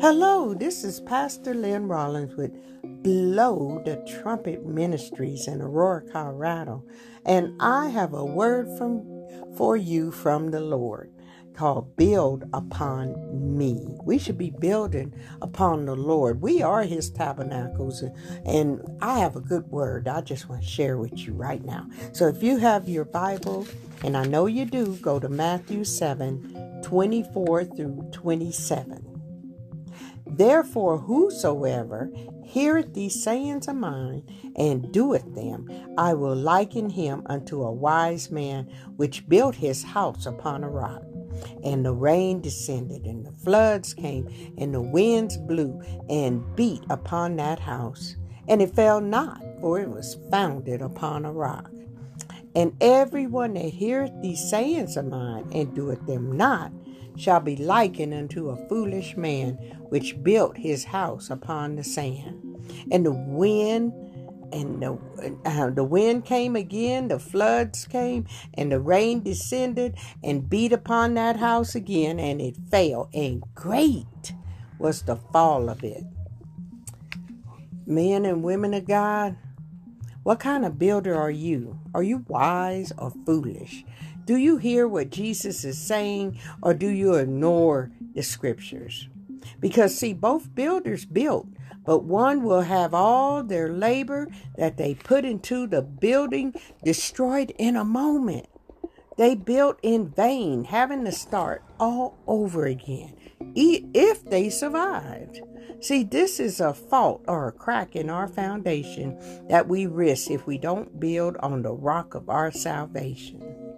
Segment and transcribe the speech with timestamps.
[0.00, 2.52] Hello, this is Pastor Lynn Rollins with
[3.02, 6.82] Blow the Trumpet Ministries in Aurora, Colorado,
[7.26, 9.04] and I have a word from
[9.58, 11.12] for you from the Lord
[11.54, 13.98] called Build Upon Me.
[14.02, 15.12] We should be building
[15.42, 16.40] upon the Lord.
[16.40, 18.02] We are His tabernacles,
[18.46, 21.86] and I have a good word I just want to share with you right now.
[22.12, 23.66] So if you have your Bible,
[24.02, 29.09] and I know you do, go to Matthew 7 24 through 27.
[30.32, 32.10] Therefore, whosoever
[32.44, 34.24] heareth these sayings of mine
[34.56, 40.26] and doeth them, I will liken him unto a wise man which built his house
[40.26, 41.02] upon a rock.
[41.62, 47.36] And the rain descended, and the floods came, and the winds blew and beat upon
[47.36, 48.16] that house.
[48.48, 51.70] And it fell not, for it was founded upon a rock.
[52.54, 56.72] And everyone that heareth these sayings of mine and doeth them not
[57.20, 59.52] shall be likened unto a foolish man
[59.90, 62.56] which built his house upon the sand.
[62.90, 63.92] And the wind
[64.52, 64.98] and the,
[65.44, 71.14] uh, the wind came again, the floods came, and the rain descended and beat upon
[71.14, 74.32] that house again, and it fell, and great
[74.78, 76.02] was the fall of it.
[77.86, 79.36] Men and women of God,
[80.22, 81.78] what kind of builder are you?
[81.94, 83.84] Are you wise or foolish?
[84.30, 89.08] Do you hear what Jesus is saying or do you ignore the scriptures?
[89.58, 91.48] Because, see, both builders built,
[91.84, 97.74] but one will have all their labor that they put into the building destroyed in
[97.74, 98.46] a moment.
[99.18, 103.16] They built in vain, having to start all over again,
[103.56, 105.40] if they survived.
[105.80, 110.46] See, this is a fault or a crack in our foundation that we risk if
[110.46, 113.69] we don't build on the rock of our salvation.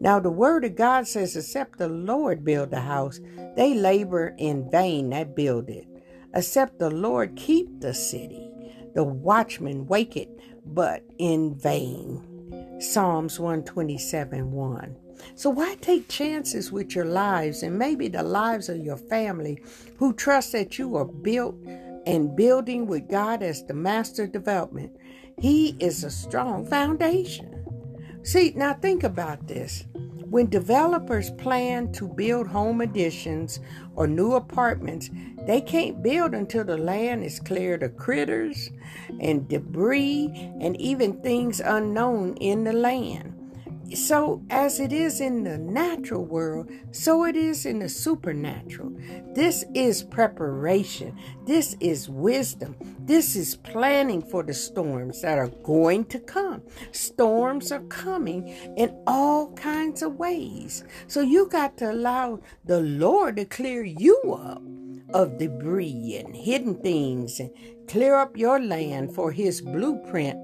[0.00, 3.20] Now, the word of God says, Except the Lord build the house,
[3.54, 5.86] they labor in vain that build it.
[6.34, 8.50] Except the Lord keep the city,
[8.94, 10.30] the watchman wake it,
[10.64, 12.26] but in vain.
[12.80, 14.96] Psalms 127 1.
[15.34, 19.62] So, why take chances with your lives and maybe the lives of your family
[19.98, 21.56] who trust that you are built
[22.06, 24.96] and building with God as the master development?
[25.38, 27.59] He is a strong foundation.
[28.22, 29.84] See, now think about this.
[29.94, 33.58] When developers plan to build home additions
[33.96, 35.10] or new apartments,
[35.46, 38.70] they can't build until the land is cleared of critters
[39.18, 40.30] and debris
[40.60, 43.39] and even things unknown in the land.
[43.94, 48.92] So, as it is in the natural world, so it is in the supernatural.
[49.34, 51.18] This is preparation.
[51.44, 52.76] This is wisdom.
[53.00, 56.62] This is planning for the storms that are going to come.
[56.92, 60.84] Storms are coming in all kinds of ways.
[61.08, 64.62] So, you got to allow the Lord to clear you up
[65.12, 67.50] of debris and hidden things and
[67.88, 70.38] clear up your land for His blueprint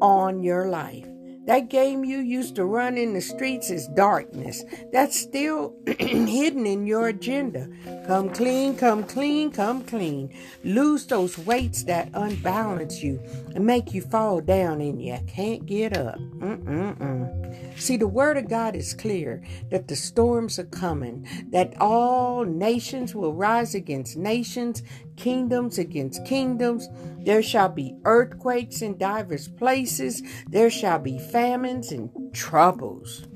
[0.00, 1.06] on your life.
[1.46, 4.64] That game you used to run in the streets is darkness.
[4.92, 7.68] That's still hidden in your agenda.
[8.06, 10.34] Come clean, come clean, come clean.
[10.64, 13.20] Lose those weights that unbalance you
[13.54, 16.18] and make you fall down and you can't get up.
[16.18, 17.46] Mm-mm-mm.
[17.78, 23.14] See, the word of God is clear that the storms are coming, that all nations
[23.14, 24.82] will rise against nations,
[25.16, 26.88] kingdoms against kingdoms.
[27.18, 30.22] There shall be earthquakes in divers places.
[30.48, 33.26] There shall be famines and troubles.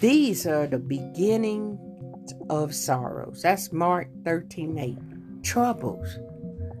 [0.00, 3.42] These are the beginnings of sorrows.
[3.42, 5.42] That's Mark 13 8.
[5.42, 6.18] Troubles.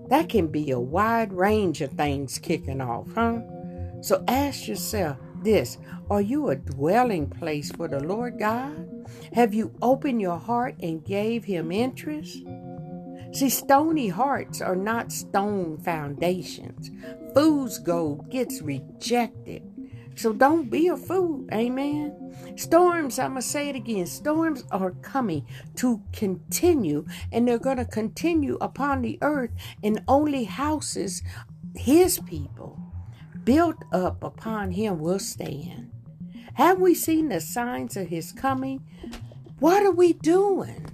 [0.08, 3.40] That can be a wide range of things kicking off, huh?
[4.02, 5.78] So ask yourself this
[6.10, 9.06] Are you a dwelling place for the Lord God?
[9.32, 12.44] Have you opened your heart and gave Him interest?
[13.34, 16.92] See, stony hearts are not stone foundations.
[17.34, 19.62] Fool's gold gets rejected.
[20.14, 21.44] So don't be a fool.
[21.52, 22.54] Amen.
[22.56, 24.06] Storms, I'm going to say it again.
[24.06, 25.44] Storms are coming
[25.74, 29.50] to continue, and they're going to continue upon the earth,
[29.82, 31.20] and only houses,
[31.74, 32.78] his people,
[33.42, 35.90] built up upon him will stand.
[36.54, 38.86] Have we seen the signs of his coming?
[39.58, 40.93] What are we doing?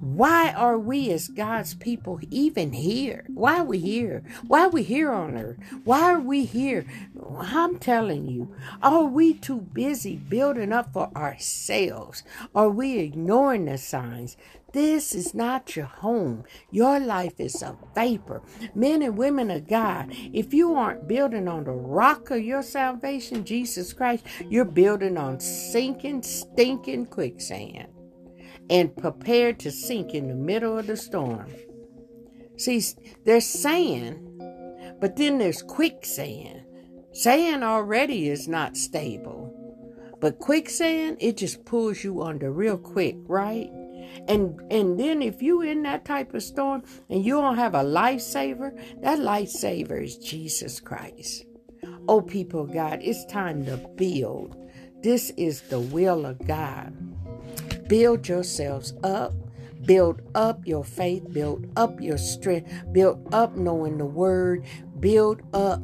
[0.00, 3.24] Why are we as God's people even here?
[3.28, 4.22] Why are we here?
[4.46, 5.58] Why are we here on earth?
[5.82, 6.86] Why are we here?
[7.38, 12.22] I'm telling you, are we too busy building up for ourselves?
[12.54, 14.36] Are we ignoring the signs?
[14.72, 16.44] This is not your home.
[16.70, 18.42] Your life is a vapor.
[18.74, 23.44] Men and women of God, if you aren't building on the rock of your salvation,
[23.44, 27.88] Jesus Christ, you're building on sinking, stinking quicksand.
[28.70, 31.46] And prepared to sink in the middle of the storm.
[32.56, 32.82] See,
[33.24, 34.42] there's sand,
[35.00, 36.62] but then there's quicksand.
[37.12, 39.54] Sand already is not stable,
[40.20, 43.70] but quicksand, it just pulls you under real quick, right?
[44.26, 47.84] And and then if you in that type of storm and you don't have a
[47.84, 48.72] lifesaver,
[49.02, 51.44] that lifesaver is Jesus Christ.
[52.08, 54.56] Oh, people God, it's time to build.
[55.02, 56.96] This is the will of God.
[57.88, 59.34] Build yourselves up.
[59.84, 61.32] Build up your faith.
[61.32, 62.70] Build up your strength.
[62.92, 64.64] Build up knowing the word.
[65.00, 65.82] Build up.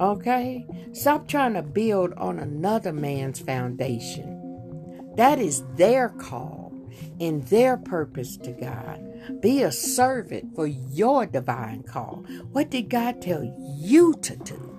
[0.00, 0.66] Okay?
[0.92, 5.12] Stop trying to build on another man's foundation.
[5.16, 6.72] That is their call
[7.20, 9.40] and their purpose to God.
[9.40, 12.24] Be a servant for your divine call.
[12.52, 13.44] What did God tell
[13.80, 14.73] you to do?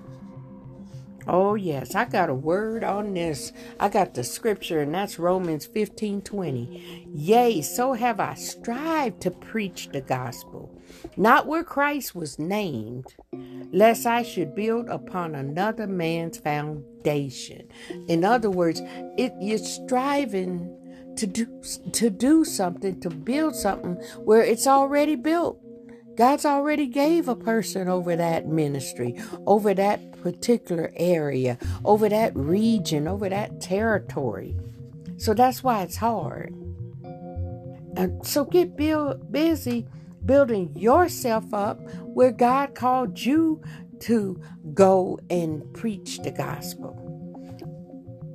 [1.27, 3.51] Oh, yes, I got a word on this.
[3.79, 7.07] I got the scripture, and that's Romans 15 20.
[7.13, 10.79] Yea, so have I strived to preach the gospel,
[11.17, 13.15] not where Christ was named,
[13.71, 17.67] lest I should build upon another man's foundation.
[18.07, 18.81] In other words,
[19.17, 20.75] it, you're striving
[21.17, 21.61] to do
[21.93, 25.59] to do something, to build something where it's already built.
[26.15, 33.07] God's already gave a person over that ministry, over that particular area, over that region,
[33.07, 34.55] over that territory.
[35.17, 36.51] So that's why it's hard.
[37.95, 39.85] And so get build, busy
[40.25, 43.61] building yourself up where God called you
[43.99, 44.41] to
[44.73, 46.99] go and preach the gospel.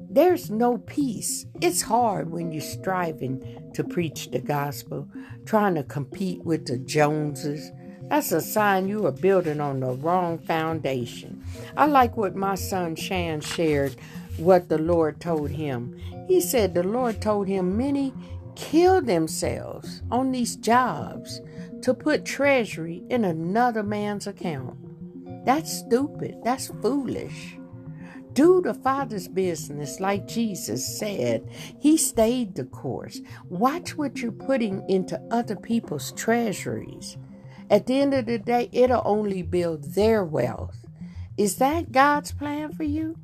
[0.09, 1.45] There's no peace.
[1.61, 5.09] It's hard when you're striving to preach the gospel,
[5.45, 7.69] trying to compete with the Joneses.
[8.11, 11.45] That's a sign you are building on the wrong foundation.
[11.77, 13.95] I like what my son Shan shared,
[14.37, 15.97] what the Lord told him.
[16.27, 18.13] He said the Lord told him many
[18.57, 21.41] kill themselves on these jobs
[21.83, 24.77] to put treasury in another man's account.
[25.47, 26.35] That's stupid.
[26.43, 27.59] That's foolish.
[28.33, 31.49] Do the Father's business like Jesus said.
[31.79, 33.21] He stayed the course.
[33.49, 37.17] Watch what you're putting into other people's treasuries.
[37.71, 40.85] At the end of the day, it'll only build their wealth.
[41.37, 43.17] Is that God's plan for you?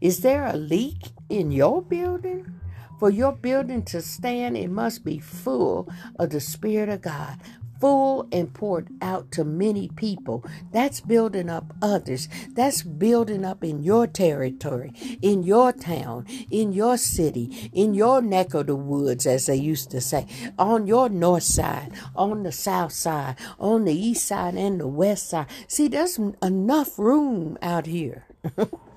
[0.00, 2.60] Is there a leak in your building?
[2.98, 5.88] For your building to stand, it must be full
[6.18, 7.38] of the Spirit of God,
[7.82, 10.44] full and poured out to many people.
[10.70, 12.28] That's building up others.
[12.54, 18.54] That's building up in your territory, in your town, in your city, in your neck
[18.54, 20.28] of the woods, as they used to say,
[20.60, 25.30] on your north side, on the south side, on the east side, and the west
[25.30, 25.46] side.
[25.66, 28.26] See, there's enough room out here.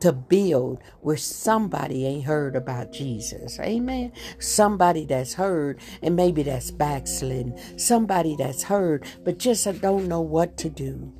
[0.00, 3.58] to build where somebody ain't heard about Jesus.
[3.60, 4.12] Amen.
[4.38, 7.78] Somebody that's heard and maybe that's backslidden.
[7.78, 11.12] Somebody that's heard but just don't know what to do.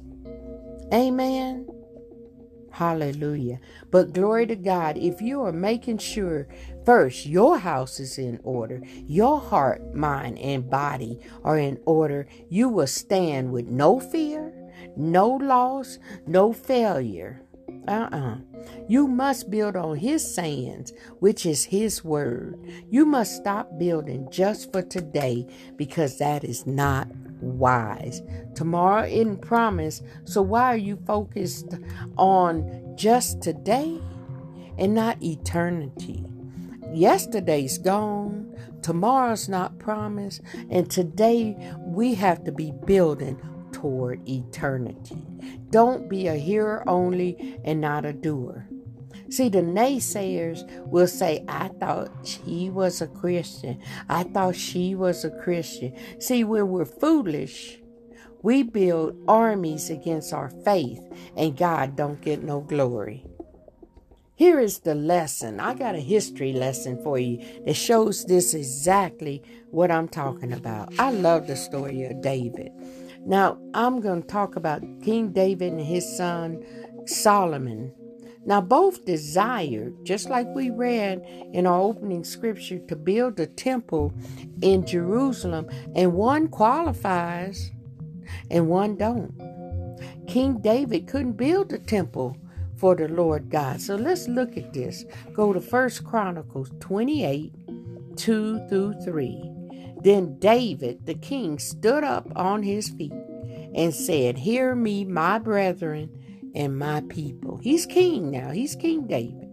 [0.92, 1.66] Amen.
[2.76, 3.58] Hallelujah.
[3.90, 6.46] But glory to God, if you are making sure
[6.84, 12.68] first your house is in order, your heart, mind, and body are in order, you
[12.68, 14.52] will stand with no fear,
[14.94, 17.40] no loss, no failure.
[17.88, 18.16] Uh uh-uh.
[18.16, 18.36] uh
[18.88, 22.58] You must build on His sayings, which is His word.
[22.90, 27.08] You must stop building just for today because that is not
[27.40, 28.22] wise.
[28.54, 31.74] Tomorrow isn't promised, so why are you focused
[32.16, 34.00] on just today
[34.78, 36.24] and not eternity?
[36.92, 40.40] Yesterday's gone, tomorrow's not promised,
[40.70, 43.38] and today we have to be building
[43.76, 45.22] toward eternity.
[45.68, 48.66] Don't be a hearer only and not a doer.
[49.28, 53.78] See, the naysayers will say, I thought he was a Christian.
[54.08, 55.94] I thought she was a Christian.
[56.20, 57.78] See, when we're foolish,
[58.42, 61.02] we build armies against our faith,
[61.36, 63.26] and God don't get no glory.
[64.36, 65.60] Here is the lesson.
[65.60, 70.94] I got a history lesson for you that shows this exactly what I'm talking about.
[70.98, 72.70] I love the story of David.
[73.26, 76.64] Now, I'm going to talk about King David and his son
[77.06, 77.92] Solomon.
[78.44, 84.14] Now, both desired, just like we read in our opening scripture, to build a temple
[84.62, 87.72] in Jerusalem, and one qualifies
[88.48, 89.34] and one don't.
[90.28, 92.36] King David couldn't build a temple
[92.76, 93.80] for the Lord God.
[93.80, 95.04] So let's look at this.
[95.32, 97.52] Go to First Chronicles 28
[98.16, 99.55] 2 through 3.
[100.06, 103.12] Then David the king stood up on his feet
[103.74, 107.56] and said, Hear me, my brethren and my people.
[107.56, 109.50] He's king now, he's King David.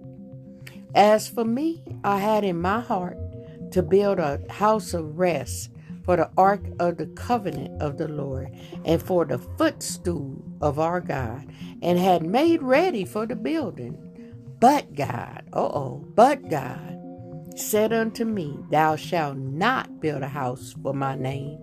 [0.93, 3.17] As for me, I had in my heart
[3.71, 5.71] to build a house of rest
[6.05, 8.55] for the ark of the covenant of the Lord
[8.85, 11.47] and for the footstool of our God,
[11.81, 13.97] and had made ready for the building.
[14.59, 16.92] But God, uh oh, but God
[17.55, 21.57] said unto me, Thou shalt not build a house for my name,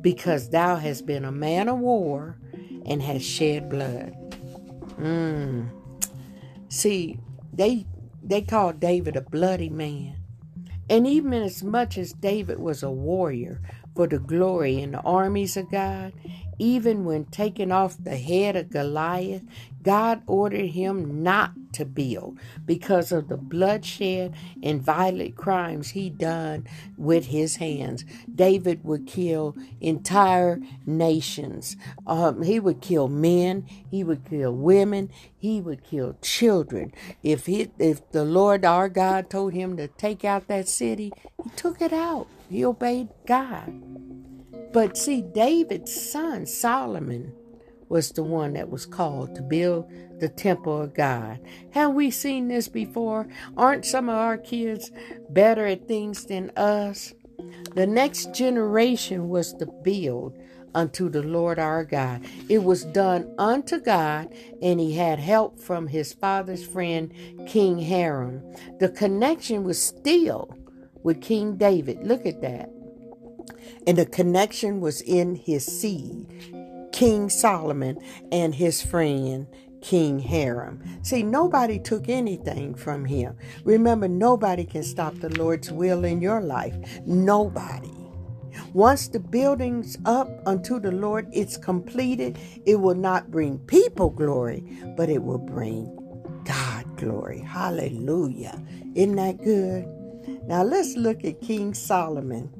[0.00, 2.38] because thou hast been a man of war
[2.86, 4.14] and hast shed blood.
[4.98, 5.68] Mm.
[6.68, 7.18] See,
[7.52, 7.86] they
[8.22, 10.16] they called David a bloody man.
[10.88, 13.60] And even as much as David was a warrior
[13.94, 16.12] for the glory in the armies of God,
[16.58, 19.42] even when taking off the head of Goliath,
[19.82, 26.66] God ordered him not to build because of the bloodshed and violent crimes he done
[26.96, 28.04] with his hands.
[28.34, 31.76] David would kill entire nations.
[32.06, 33.66] Um, he would kill men.
[33.90, 35.10] He would kill women.
[35.36, 36.92] He would kill children.
[37.22, 41.50] If he, if the Lord our God told him to take out that city, he
[41.50, 42.26] took it out.
[42.48, 43.72] He obeyed God.
[44.74, 47.32] But see, David's son, Solomon,
[47.88, 49.88] was the one that was called to build
[50.18, 51.38] the temple of God.
[51.70, 53.28] Have we seen this before?
[53.56, 54.90] Aren't some of our kids
[55.30, 57.14] better at things than us?
[57.76, 60.36] The next generation was to build
[60.74, 62.26] unto the Lord our God.
[62.48, 67.12] It was done unto God, and he had help from his father's friend,
[67.46, 68.42] King Hiram.
[68.80, 70.52] The connection was still
[71.04, 72.04] with King David.
[72.04, 72.73] Look at that.
[73.86, 76.26] And the connection was in his seed,
[76.92, 77.98] King Solomon,
[78.32, 79.46] and his friend,
[79.80, 80.82] King Hiram.
[81.02, 83.36] See, nobody took anything from him.
[83.64, 86.74] Remember, nobody can stop the Lord's will in your life.
[87.06, 87.92] Nobody.
[88.72, 92.38] Once the building's up unto the Lord, it's completed.
[92.64, 94.64] It will not bring people glory,
[94.96, 95.84] but it will bring
[96.44, 97.40] God glory.
[97.40, 98.62] Hallelujah.
[98.94, 99.86] Isn't that good?
[100.46, 102.50] Now let's look at King Solomon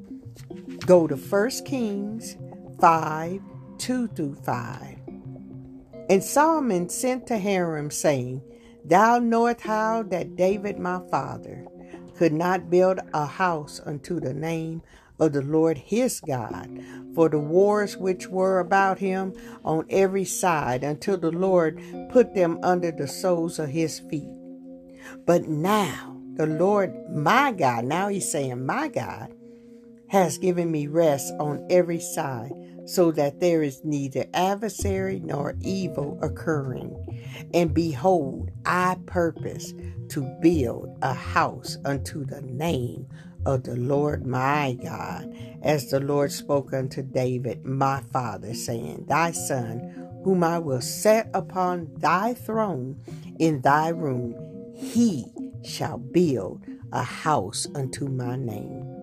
[0.87, 2.37] Go to 1 Kings
[2.79, 3.41] 5
[3.79, 4.99] 2 through 5.
[6.11, 8.43] And Solomon sent to Hiram, saying,
[8.85, 11.67] Thou knowest how that David my father
[12.17, 14.83] could not build a house unto the name
[15.19, 16.69] of the Lord his God,
[17.15, 19.33] for the wars which were about him
[19.65, 24.29] on every side, until the Lord put them under the soles of his feet.
[25.25, 29.35] But now the Lord my God, now he's saying my God,
[30.09, 32.53] has given me rest on every side,
[32.87, 36.95] so that there is neither adversary nor evil occurring.
[37.53, 39.73] And behold, I purpose
[40.11, 43.07] to build a house unto the name
[43.47, 49.33] of the Lord my God, as the Lord spoke unto David my father, saying, Thy
[49.33, 53.01] son, whom I will set upon thy throne
[53.39, 54.35] in thy room,
[54.75, 55.27] he
[55.65, 58.94] shall build a house unto my name.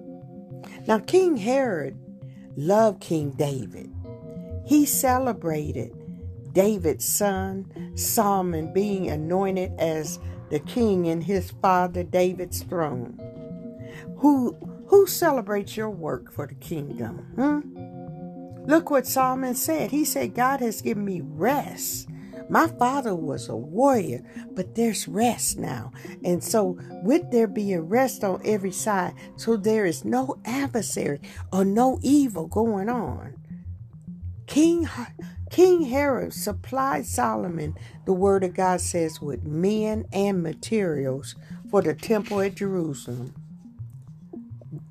[0.87, 1.97] Now, King Herod
[2.55, 3.91] loved King David.
[4.65, 5.93] He celebrated
[6.53, 10.19] David's son, Solomon, being anointed as
[10.49, 13.19] the king in his father David's throne.
[14.17, 14.57] Who,
[14.87, 17.17] who celebrates your work for the kingdom?
[17.35, 18.67] Hmm?
[18.69, 19.91] Look what Solomon said.
[19.91, 22.07] He said, God has given me rest
[22.49, 25.91] my father was a warrior, but there's rest now.
[26.23, 31.21] And so, with there being rest on every side, so there is no adversary
[31.51, 33.35] or no evil going on.
[34.47, 34.87] King
[35.49, 41.35] King Herod supplied Solomon, the word of God says, with men and materials
[41.69, 43.33] for the temple at Jerusalem.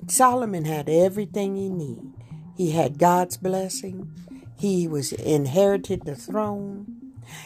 [0.07, 2.13] Solomon had everything he needed.
[2.57, 4.13] He had God's blessing.
[4.59, 7.00] He was inherited the throne.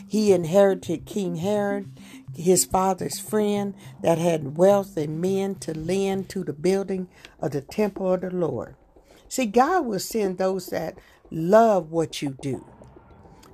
[0.07, 1.91] He inherited King Herod,
[2.35, 7.09] his father's friend, that had wealth and men to lend to the building
[7.41, 8.77] of the temple of the Lord.
[9.29, 10.99] See, God will send those that
[11.31, 12.65] love what you do,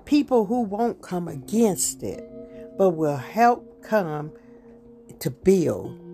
[0.05, 2.29] people who won't come against it,
[2.77, 4.33] but will help come
[5.19, 6.11] to build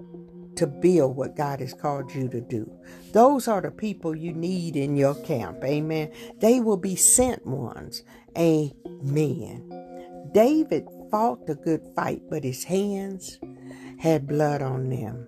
[0.57, 2.71] to build what God has called you to do.
[3.13, 5.63] Those are the people you need in your camp.
[5.63, 6.11] Amen.
[6.39, 8.03] They will be sent ones.
[8.37, 9.73] Amen.
[10.33, 13.39] David fought the good fight, but his hands
[13.99, 15.27] had blood on them.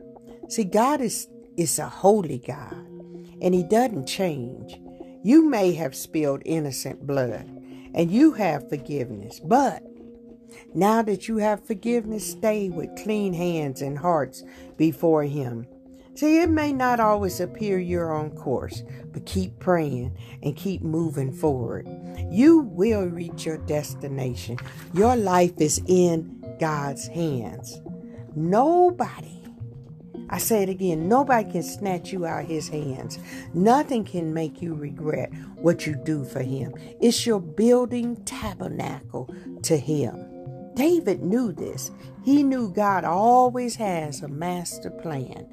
[0.48, 2.72] See, God is, is a holy God,
[3.40, 4.80] and He doesn't change.
[5.22, 7.46] You may have spilled innocent blood,
[7.94, 9.82] and you have forgiveness, but
[10.74, 14.42] now that you have forgiveness, stay with clean hands and hearts
[14.76, 15.66] before Him.
[16.14, 21.32] See, it may not always appear you're on course, but keep praying and keep moving
[21.32, 21.86] forward.
[22.30, 24.58] You will reach your destination.
[24.94, 27.80] Your life is in God's hands.
[28.34, 29.42] Nobody,
[30.30, 33.18] I say it again nobody can snatch you out of his hands.
[33.54, 36.74] Nothing can make you regret what you do for him.
[37.00, 40.26] It's your building tabernacle to him.
[40.74, 41.90] David knew this.
[42.24, 45.46] He knew God always has a master plan.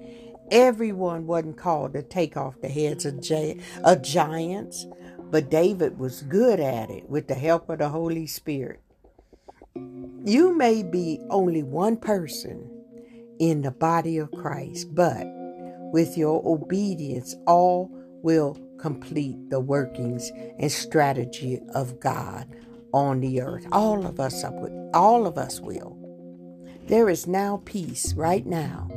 [0.52, 4.86] Everyone wasn't called to take off the heads of, gi- of giants,
[5.32, 8.82] but David was good at it with the help of the Holy Spirit.
[10.24, 12.70] You may be only one person
[13.40, 15.26] in the body of Christ, but
[15.92, 17.90] with your obedience, all
[18.24, 22.48] will complete the workings and strategy of God
[22.94, 23.66] on the earth.
[23.72, 24.44] All of us
[24.94, 25.98] all of us will.
[26.88, 28.90] There is now peace right now.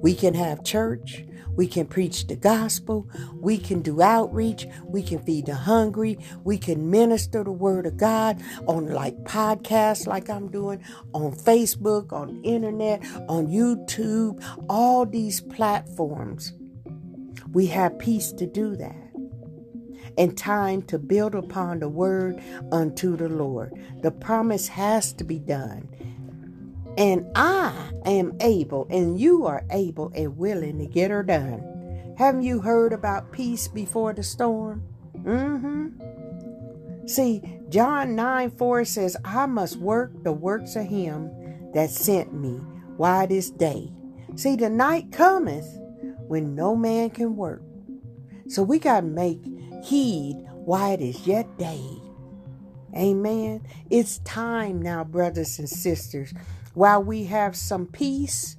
[0.00, 1.24] We can have church,
[1.58, 6.56] we can preach the gospel, we can do outreach, we can feed the hungry, we
[6.56, 10.80] can minister the word of God on like podcasts like I'm doing,
[11.12, 16.52] on Facebook, on internet, on YouTube, all these platforms.
[17.52, 19.08] We have peace to do that
[20.16, 23.72] and time to build upon the word unto the Lord.
[24.02, 25.88] The promise has to be done.
[26.98, 32.14] And I am able, and you are able and willing to get her done.
[32.18, 34.82] Haven't you heard about peace before the storm?
[35.14, 37.06] Mm-hmm.
[37.06, 41.30] See, John 9 4 says, I must work the works of him
[41.72, 42.56] that sent me
[42.96, 43.92] while this day.
[44.34, 45.68] See, the night cometh
[46.26, 47.62] when no man can work.
[48.48, 49.40] So we got to make
[49.84, 51.80] heed while it is yet day.
[52.96, 53.64] Amen.
[53.88, 56.32] It's time now, brothers and sisters,
[56.74, 58.56] while we have some peace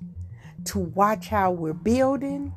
[0.65, 2.53] to watch how we're building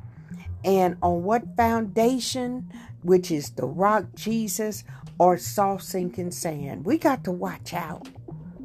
[0.63, 4.83] and on what foundation, which is the rock Jesus
[5.17, 6.85] or soft sinking sand.
[6.85, 8.09] We got to watch out.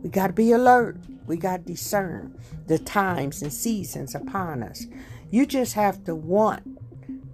[0.03, 0.99] We got to be alert.
[1.27, 4.87] We got to discern the times and seasons upon us.
[5.31, 6.63] You just have to want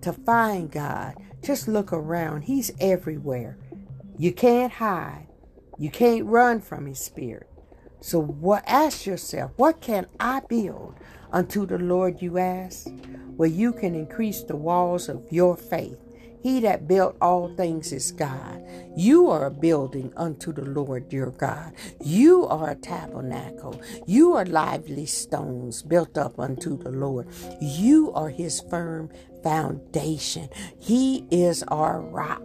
[0.02, 2.42] to find God just look around.
[2.42, 3.58] He's everywhere.
[4.18, 5.26] You can't hide.
[5.78, 7.48] You can't run from his spirit.
[8.04, 10.94] So what ask yourself, what can I build
[11.32, 12.86] unto the Lord you ask?
[13.38, 15.96] Where you can increase the walls of your faith.
[16.42, 18.62] He that built all things is God.
[18.94, 21.72] You are a building unto the Lord your God.
[22.04, 23.80] You are a tabernacle.
[24.06, 27.28] You are lively stones built up unto the Lord.
[27.62, 29.08] You are his firm
[29.42, 30.50] foundation.
[30.78, 32.42] He is our rock.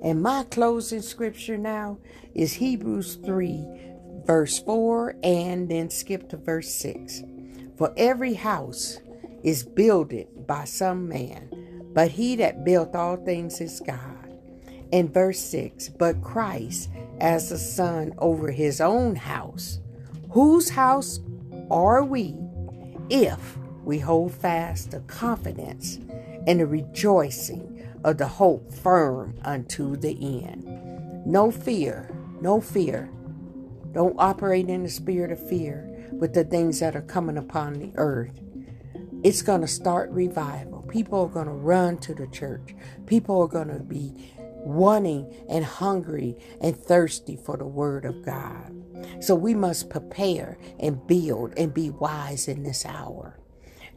[0.00, 1.98] And my closing scripture now
[2.34, 3.89] is Hebrews 3,
[4.24, 7.22] verse 4, and then skip to verse 6.
[7.76, 8.98] For every house
[9.42, 11.48] is builded by some man,
[11.94, 14.34] but he that built all things is God.
[14.92, 19.80] And verse 6 But Christ as the Son over his own house.
[20.30, 21.20] Whose house
[21.70, 22.36] are we
[23.08, 25.98] if we hold fast the confidence
[26.46, 31.26] and the rejoicing of the hope firm unto the end.
[31.26, 33.10] No fear, no fear.
[33.92, 37.92] Don't operate in the spirit of fear with the things that are coming upon the
[37.96, 38.38] earth.
[39.22, 40.82] It's going to start revival.
[40.82, 42.74] People are going to run to the church.
[43.06, 48.76] People are going to be wanting and hungry and thirsty for the word of God.
[49.20, 53.39] So we must prepare and build and be wise in this hour.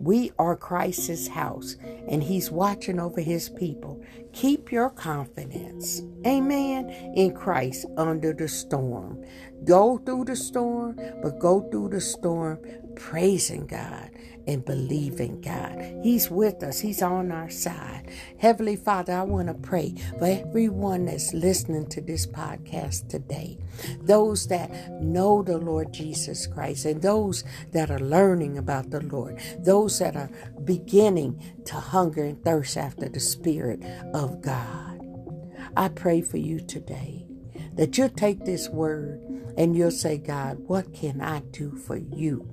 [0.03, 1.77] We are Christ's house,
[2.09, 4.03] and He's watching over His people.
[4.33, 9.23] Keep your confidence, amen, in Christ under the storm.
[9.63, 12.59] Go through the storm, but go through the storm
[12.97, 14.09] praising God
[14.47, 15.99] and believing God.
[16.03, 18.09] He's with us, He's on our side.
[18.37, 23.57] Heavenly Father, I want to pray for everyone that's listening to this podcast today.
[24.01, 29.39] Those that know the Lord Jesus Christ and those that are learning about the Lord,
[29.59, 30.29] those that are
[30.63, 34.99] beginning to hunger and thirst after the Spirit of God.
[35.75, 37.25] I pray for you today
[37.75, 39.19] that you'll take this word
[39.57, 42.47] and you'll say, God, what can I do for you?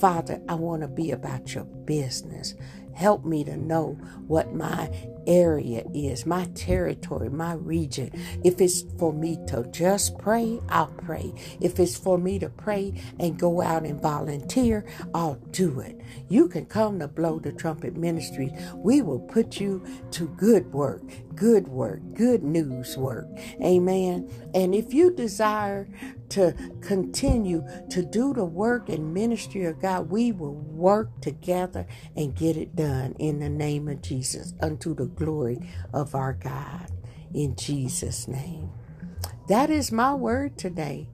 [0.00, 2.54] Father, I want to be about your business.
[2.94, 4.90] Help me to know what my
[5.26, 8.10] area is, my territory, my region.
[8.42, 11.32] If it's for me to just pray, I'll pray.
[11.60, 16.00] If it's for me to pray and go out and volunteer, I'll do it.
[16.28, 18.52] You can come to Blow the Trumpet Ministries.
[18.74, 21.02] We will put you to good work,
[21.34, 23.26] good work, good news work.
[23.62, 24.30] Amen.
[24.54, 25.88] And if you desire
[26.30, 32.34] to continue to do the work and ministry of God, we will work together and
[32.34, 35.58] get it done in the name of Jesus unto the glory
[35.92, 36.90] of our God.
[37.34, 38.70] In Jesus' name.
[39.48, 41.08] That is my word today.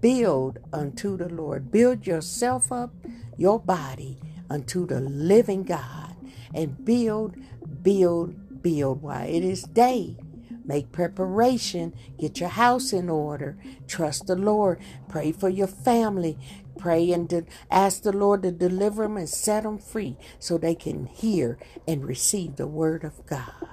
[0.00, 1.70] Build unto the Lord.
[1.70, 2.92] Build yourself up,
[3.36, 4.18] your body
[4.50, 6.14] unto the living God
[6.54, 7.36] and build,
[7.82, 10.16] build, build while it is day.
[10.64, 11.94] Make preparation.
[12.18, 13.56] Get your house in order.
[13.88, 14.80] Trust the Lord.
[15.08, 16.38] Pray for your family.
[16.78, 20.74] Pray and de- ask the Lord to deliver them and set them free so they
[20.74, 23.68] can hear and receive the word of God.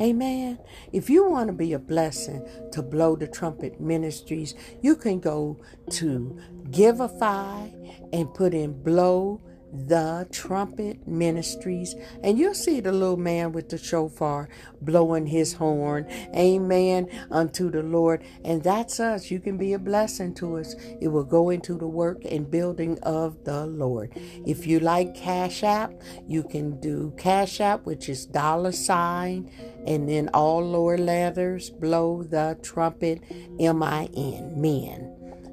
[0.00, 0.58] Amen.
[0.92, 5.60] If you want to be a blessing to Blow the Trumpet Ministries, you can go
[5.92, 6.38] to
[6.70, 7.72] Givelify
[8.12, 9.40] and put in Blow
[9.74, 14.48] the Trumpet Ministries, and you'll see the little man with the shofar
[14.80, 16.06] blowing his horn.
[16.36, 17.08] Amen.
[17.30, 18.24] Unto the Lord.
[18.44, 19.30] And that's us.
[19.30, 20.74] You can be a blessing to us.
[21.00, 24.12] It will go into the work and building of the Lord.
[24.46, 25.92] If you like Cash App,
[26.28, 29.50] you can do Cash App, which is dollar sign,
[29.86, 33.22] and then all lower letters, blow the trumpet,
[33.58, 35.10] M I N, men.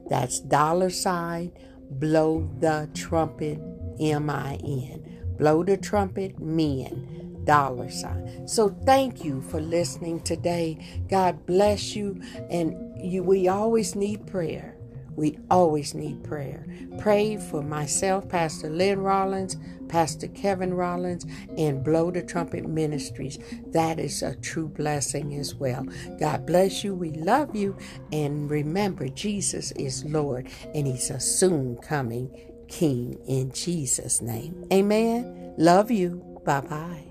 [0.09, 1.51] That's dollar sign,
[1.89, 3.59] blow the trumpet,
[4.01, 5.35] M I N.
[5.37, 8.47] Blow the trumpet, men, dollar sign.
[8.47, 11.05] So thank you for listening today.
[11.09, 12.21] God bless you.
[12.49, 14.77] And you, we always need prayer.
[15.15, 16.65] We always need prayer.
[16.99, 19.57] Pray for myself, Pastor Lynn Rollins,
[19.89, 21.25] Pastor Kevin Rollins,
[21.57, 23.37] and Blow the Trumpet Ministries.
[23.67, 25.85] That is a true blessing as well.
[26.19, 26.95] God bless you.
[26.95, 27.77] We love you.
[28.13, 32.31] And remember, Jesus is Lord, and He's a soon coming
[32.71, 34.65] King in Jesus' name.
[34.71, 35.53] Amen.
[35.57, 36.23] Love you.
[36.45, 37.10] Bye bye.